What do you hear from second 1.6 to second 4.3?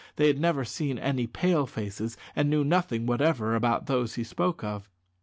faces, and knew nothing whatever about those he